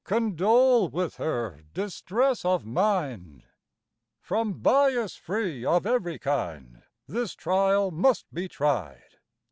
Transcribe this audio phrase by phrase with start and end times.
[0.03, 3.43] Condole with her distress of mind—
[4.19, 9.17] From bias free of every kind, This trial must be tried!